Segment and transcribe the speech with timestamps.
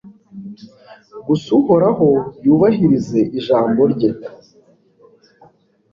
[1.25, 2.09] gusa, uhoraho
[2.43, 4.09] yubahirize ijambo rye